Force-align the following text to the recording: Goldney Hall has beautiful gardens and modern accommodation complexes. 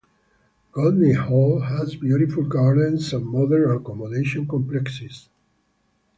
Goldney 0.71 1.13
Hall 1.15 1.59
has 1.59 1.95
beautiful 1.95 2.41
gardens 2.43 3.13
and 3.13 3.23
modern 3.23 3.69
accommodation 3.69 4.47
complexes. 4.47 5.29